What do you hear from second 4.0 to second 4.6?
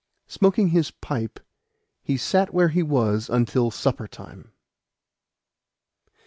time.